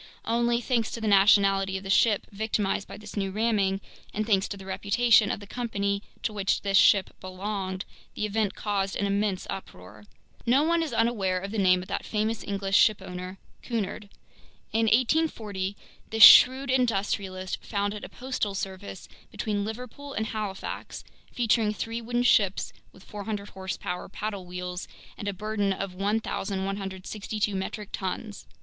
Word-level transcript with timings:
Only, 0.25 0.61
thanks 0.61 0.89
to 0.93 0.99
the 0.99 1.07
nationality 1.07 1.77
of 1.77 1.83
the 1.83 1.91
ship 1.91 2.25
victimized 2.31 2.87
by 2.87 2.97
this 2.97 3.15
new 3.15 3.29
ramming, 3.29 3.81
and 4.15 4.25
thanks 4.25 4.47
to 4.47 4.57
the 4.57 4.65
reputation 4.65 5.29
of 5.29 5.39
the 5.39 5.45
company 5.45 6.01
to 6.23 6.33
which 6.33 6.63
this 6.63 6.75
ship 6.79 7.11
belonged, 7.21 7.85
the 8.15 8.25
event 8.25 8.55
caused 8.55 8.95
an 8.95 9.05
immense 9.05 9.45
uproar. 9.47 10.05
No 10.43 10.63
one 10.63 10.81
is 10.81 10.91
unaware 10.91 11.37
of 11.39 11.51
the 11.51 11.59
name 11.59 11.83
of 11.83 11.87
that 11.89 12.03
famous 12.03 12.43
English 12.43 12.75
shipowner, 12.77 13.37
Cunard. 13.61 14.09
In 14.73 14.87
1840 14.87 15.77
this 16.09 16.23
shrewd 16.23 16.71
industrialist 16.71 17.63
founded 17.63 18.03
a 18.03 18.09
postal 18.09 18.55
service 18.55 19.07
between 19.29 19.63
Liverpool 19.63 20.13
and 20.13 20.25
Halifax, 20.25 21.03
featuring 21.31 21.75
three 21.75 22.01
wooden 22.01 22.23
ships 22.23 22.73
with 22.91 23.03
400 23.03 23.49
horsepower 23.49 24.09
paddle 24.09 24.47
wheels 24.47 24.87
and 25.15 25.27
a 25.27 25.31
burden 25.31 25.71
of 25.71 25.93
1,162 25.93 27.53
metric 27.53 27.89
tons. 27.91 28.47